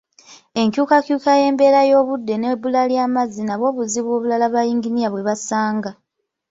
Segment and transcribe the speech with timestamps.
[0.61, 5.91] Enkyukakyuka y'embeera y'obudde n'ebbula ly'amazzi nabwo buzibu obulala bayinginiya bwe basanga.